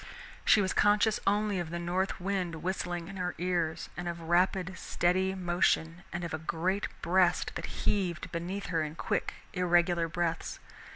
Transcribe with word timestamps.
She 0.43 0.61
was 0.63 0.73
conscious 0.73 1.19
only 1.27 1.59
of 1.59 1.69
the 1.69 1.77
north 1.77 2.19
wind 2.19 2.63
whistling 2.63 3.07
in 3.07 3.17
her 3.17 3.35
ears, 3.37 3.87
and 3.95 4.07
of 4.07 4.19
rapid 4.19 4.75
steady 4.75 5.35
motion 5.35 6.01
and 6.11 6.23
of 6.23 6.33
a 6.33 6.39
great 6.39 6.87
breast 7.03 7.51
that 7.53 7.67
heaved 7.85 8.31
beneath 8.31 8.65
her 8.73 8.81
in 8.81 8.95
quick, 8.95 9.35
irregular 9.53 10.07
breaths. 10.07 10.59